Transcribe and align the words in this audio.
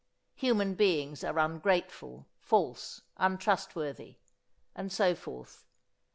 "Human 0.37 0.73
beings 0.73 1.23
are 1.23 1.37
ungrateful, 1.37 2.25
false, 2.39 3.01
untrustworthy," 3.17 4.15
and 4.75 4.91
so 4.91 5.13
forth. 5.13 5.63